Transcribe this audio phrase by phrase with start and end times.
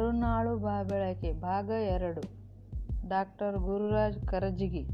[0.00, 2.20] ಕರುಣಾಳು ಬಾಬೆಳಕೆ, ಭಾಗ ಎರಡು.
[3.08, 4.86] ಡಾಕ್ಟರ್ ಗುರುರಾಜ್ ಕರಜಿಗಿ.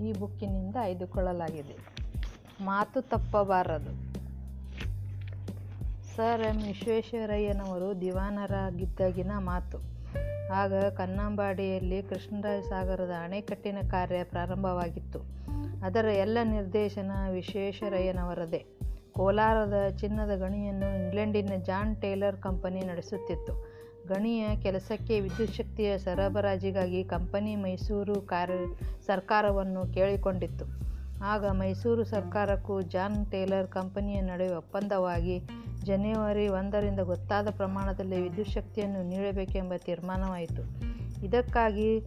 [0.00, 1.76] ಈ ಬುಕ್ಕಿನಿಂದ ಆಯ್ದುಕೊಳ್ಳಲಾಗಿದೆ.
[2.64, 4.14] ಮಾತು ತಪ್ಪಬಾರದು.
[6.16, 9.78] ಸರ್ ಎಂ ವಿಶ್ವೇಶ್ವರಯ್ಯನವರು ದಿವಾನರಾಗಿದ್ದಾಗಿನ ಮಾತು.
[10.54, 15.18] ಆಗ ಕನ್ನಂಬಾಡಿಯಲ್ಲಿ ಕೃಷ್ಣರಾಜ ಸಾಗರದ ಅಣೆಕಟ್ಟಿನ ಕಾರ್ಯ ಪ್ರಾರಂಭವಾಗಿತ್ತು.
[15.84, 18.66] ಅದರ ಎಲ್ಲ ನಿರ್ದೇಶನ ವಿಶ್ವೇಶ್ವರಯ್ಯನವರದೇ.
[19.12, 23.71] ಕೋಲಾರದ ಚಿನ್ನದ ಗಣಿಯನ್ನು ಇಂಗ್ಲೆಂಡಿನ ಜಾನ್ ಟೇಲರ್ ಕಂಪನಿ ನಡೆಸುತ್ತಿತ್ತು.
[24.08, 28.54] ಗಣಿಯ ಕೆಲಸಕ್ಕೆ ವಿದ್ಯುತ್ ಶಕ್ತಿಯ ಸರಬರಾಜಿಗಾಗಿ ಕಂಪನಿ ಮೈಸೂರು ಕಾರ್ಯ
[29.06, 30.64] ಸರ್ಕಾರವನ್ನು ಕೇಳಿಕೊಂಡಿತ್ತು.
[31.24, 35.40] ಆಗ ಮೈಸೂರು ಸರ್ಕಾರಕ್ಕೂ ಜಾನ್ ಟೇಲರ್ ಕಂಪನಿಯ ನಡುವೆ ಒಪ್ಪಂದವಾಗಿ
[35.84, 40.62] ಜನವರಿ ಒಂದರಿಂದ ಗೊತ್ತಾದ ಪ್ರಮಾಣದಲ್ಲಿ ವಿದ್ಯುತ್ ಶಕ್ತಿಯನ್ನು ನೀಡಬೇಕೆಂಬ ತೀರ್ಮಾನವಾಯಿತು.
[41.24, 42.00] ಇದಕ್ಕಾಗಿ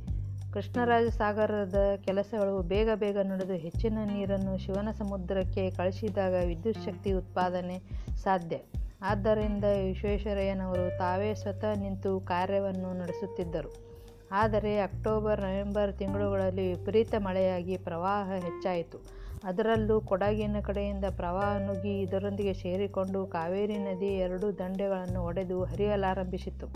[0.54, 7.82] ಕೃಷ್ಣರಾಜ ಸಾಗರದ ಕೆಲಸಗಳು ಬೇಗ ಬೇಗ ನಡೆದು ಹೆಚ್ಚಿನ ನೀರನ್ನು ಶಿವನ ಸಮುದ್ರಕ್ಕೆ ಕಳಿಸಿದಾಗ ವಿದ್ಯುತ್ ಶಕ್ತಿ ಉತ್ಪಾದನೆ
[8.24, 8.58] ಸಾಧ್ಯ.
[9.02, 13.86] ಆದ್ದರಿಂದ ವಿಶ್ವೇಶ್ವರಯ್ಯನವರು ತಾವೇ ಸ್ವತಃ ನಿಂತು ಕಾರ್ಯವನ್ನು ನಡೆಸುತ್ತಿದ್ದರು.
[14.32, 18.98] ಆದರೆ ಅಕ್ಟೋಬರ್, ನವೆಂಬರ್ ತಿಂಗಳುಗಳಲ್ಲಿ ವಿಪರೀತ ಮಳೆಯಾಗಿ ಪ್ರವಾಹ ಹೆಚ್ಚಾಯಿತು.
[19.44, 26.68] ಅದರಲ್ಲೂ ಕೊಡಗಿನ ಕಡೆಯಿಂದ ಪ್ರವಾಹ ನುಗ್ಗಿ ಇದರೊಂದಿಗೆ ಸೇರಿಕೊಂಡು ಕಾವೇರಿ ನದಿ ಎರಡು ದಂಡೆಗಳನ್ನು ಒಡೆದು ಹರಿಯಲಾರಂಭಿಸಿತು.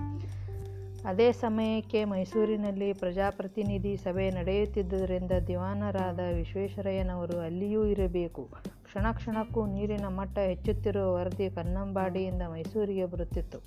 [1.05, 8.49] ಅದೇ ಸಮಯಕ್ಕೆ ಮೈಸೂರಿನಲ್ಲಿ ಪ್ರಜಾಪ್ರತಿನಿಧಿ ಸಭೆ ನಡೆಯುತ್ತಿದ್ದುದರಿಂದ ದಿವಾನರಾದ ವಿಶ್ವೇಶ್ವರಯ್ಯನವರು ಅಲ್ಲಿಯೂ ಇರಬೇಕು.
[8.89, 13.57] ಕ್ಷಣ ಕ್ಷಣಕ್ಕೂ ನೀರಿನ ಮಟ್ಟ ಹೆಚ್ಚುತ್ತಿರುವ ವರದಿ ಕನ್ನಂಬಾಡಿಯಿಂದ ಮೈಸೂರಿಗೆ ಬರುತ್ತಿತ್ತು.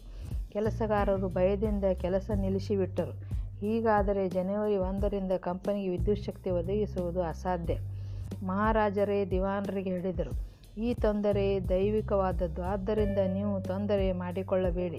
[0.52, 3.12] ಕೆಲಸಗಾರರು ಭಯದಿಂದ ಕೆಲಸ ನಿಲ್ಲಿಸಿಬಿಟ್ಟರು.
[3.60, 7.74] ಹೀಗಾದರೆ ಜನವರಿ ಒಂದರಿಂದ ಕಂಪನಿಗೆ ವಿದ್ಯುತ್ ಶಕ್ತಿ ಒದಗಿಸುವುದು ಅಸಾಧ್ಯ.
[8.42, 10.30] ಮಹಾರಾಜರೇ ದಿವಾನರಿಗೆ ಹೇಳಿದರು.
[10.80, 12.62] ಈ ತೊಂದರೆ ದೈವಿಕವಾದದ್ದು.
[12.62, 14.98] ಆದ್ದರಿಂದ ನೀವು ತೊಂದರೆ ಮಾಡಿಕೊಳ್ಳಬೇಡಿ.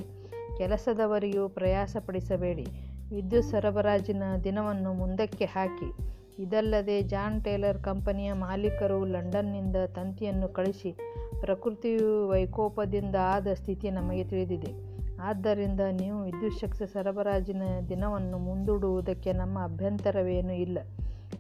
[0.58, 2.66] ಕೆಲಸದವರಿಗೂ ಪ್ರಯಾಸಪಡಿಸಬೇಡಿ.
[3.12, 6.13] ವಿದ್ಯುತ್ ಸರಬರಾಜಿನ ದಿನವನ್ನು ಮುಂದಕ್ಕೆ ಹಾಕಿ.
[6.40, 10.96] ಇದಲ್ಲದೆ ಜಾನ್ ಟೇಲರ್ ಕಂಪನಿಯ ಮಾಲೀಕರು ಲಂಡನ್ನಿಂದ ತಂತಿಯನ್ನು ಕಳಿಸಿ
[11.42, 14.94] ಪ್ರಕೃತಿಯು ವೈಕೋಪದಿಂದ ಆದ ಸ್ಥಿತಿ ನಮಗೆ ತಿಳಿದಿದೆ.
[15.20, 20.78] ಆದ್ದರಿಂದ ನೀವು ವಿದ್ಯುತ್ ಶಕ್ತಿ ಸರಬರಾಜಿನ ದಿನವನ್ನು ಮುಂದೂಡುವುದಕ್ಕೆ ನಮ್ಮ ಅಭ್ಯಂತರವೇನೂ ಇಲ್ಲ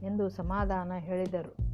[0.02, 1.74] ಎಂದು ಸಮಾಧಾನ ಹೇಳಿದರು.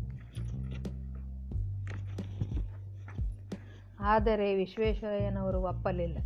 [4.00, 6.18] ಆದರೆ ವಿಶ್ವೇಶ್ವರಯ್ಯನವರು ಒಪ್ಪಲಿಲ್ಲ.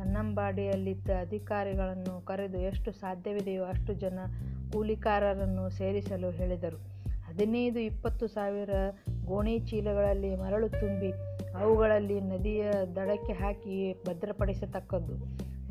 [0.00, 4.18] ಕನ್ನಂಬಾಡಿಯಲ್ಲಿದ್ದ ಅಧಿಕಾರಿಗಳನ್ನು ಕರೆದು ಎಷ್ಟು ಸಾಧ್ಯವಿದೆಯೋ ಅಷ್ಟು ಜನ
[4.72, 6.78] ಕೂಲಿಕಾರರನ್ನು ಸೇರಿಸಲು ಹೇಳಿದರು.
[7.28, 8.70] ಹದಿನೈದು ಇಪ್ಪತ್ತು ಸಾವಿರ
[9.24, 11.10] ಗೋಣಿ ಚೀಲಗಳಲ್ಲಿ ಮರಳು ತುಂಬಿ
[11.54, 12.64] ಅವುಗಳಲ್ಲಿ ನದಿಯ
[12.96, 15.16] ದಡಕ್ಕೆ ಹಾಕಿ ಭದ್ರಪಡಿಸತಕ್ಕದ್ದು.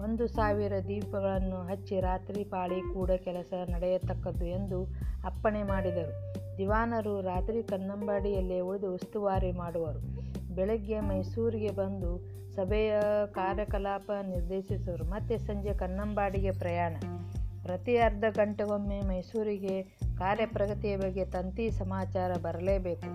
[0.04, 4.86] ಒಂದು ಸಾವಿರ ದೀಪಗಳನ್ನು ಹಚ್ಚಿ ರಾತ್ರಿ ಪಾಳಿ ಕೂಡ ಕೆಲಸ ನಡೆಯತಕ್ಕದ್ದು ಎಂದು
[5.26, 6.16] ಅಪ್ಪಣೆ ಮಾಡಿದರು.
[6.58, 10.02] ದಿವಾನರು ರಾತ್ರಿ ಕನ್ನಂಬಾಡಿಯಲ್ಲೇ ಉಳಿದು ಉಸ್ತುವಾರಿ ಮಾಡುವರು.
[10.60, 12.10] ಬೆಳಗ್ಗೆ ಮೈಸೂರಿಗೆ ಬಂದು
[12.56, 12.94] ಸಭೆಯ
[13.26, 16.96] ಕಾರ್ಯಕಲಾಪ ನಿರ್ದೇಶಿಸುವರು ಮತ್ತೆ ಸಂಜೆ ಕನ್ನಂಬಾಡಿಗೆ ಪ್ರಯಾಣ.
[17.64, 19.76] ಪ್ರತಿ ಅರ್ಧ ಗಂಟೆಗೊಮ್ಮೆ ಮೈಸೂರಿಗೆ
[20.18, 23.10] ಕಾರ್ಯಪ್ರಗತಿಯ ಬಗ್ಗೆ ತಂತಿ ಸಮಾಚಾರ ಬರಲೇಬೇಕು.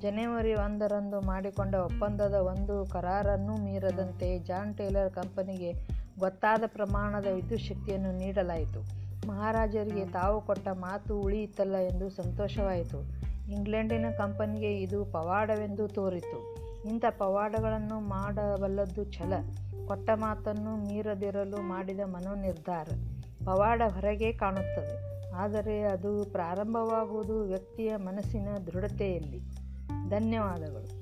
[0.00, 5.72] ಜನವರಿ ಒಂದರಂದು ಮಾಡಿಕೊಂಡ ಒಪ್ಪಂದದ ಒಂದು ಕರಾರನ್ನೂ ಮೀರದಂತೆ ಜಾನ್ ಟೇಲರ್ ಕಂಪನಿಗೆ
[6.18, 8.80] ಗೊತ್ತಾದ ಪ್ರಮಾಣದ ವಿದ್ಯುತ್ ಶಕ್ತಿಯನ್ನು ನೀಡಲಾಯಿತು.
[9.28, 13.00] ಮಹಾರಾಜರಿಗೆ ತಾವು ಕೊಟ್ಟ ಮಾತು ಉಳಿಯಿತಲ್ಲ ಎಂದು ಸಂತೋಷವಾಯಿತು.
[13.52, 16.69] ಇಂಗ್ಲೆಂಡಿನ ಕಂಪನಿಗೆ ಇದು ಪವಾಡವೆಂದು ತೋರಿತು.
[16.84, 19.32] ಇಂಥ ಪವಾಡಗಳನ್ನು ಮಾಡಬಲ್ಲದ್ದು ಛಲ.
[19.86, 22.88] ಕೊಟ್ಟ ಮಾತನ್ನು ಮೀರದಿರಲು ಮಾಡಿದ ಮನೋನಿರ್ಧಾರ
[23.44, 25.10] ಪವಾಡ ಹೊರಗೆ ಕಾಣುತ್ತದೆ.
[25.32, 29.40] ಆದರೆ ಅದು ಪ್ರಾರಂಭವಾಗುವುದು ವ್ಯಕ್ತಿಯ ಮನಸ್ಸಿನ ದೃಢತೆಯಲ್ಲಿ.
[30.10, 30.99] ಧನ್ಯವಾದಗಳು.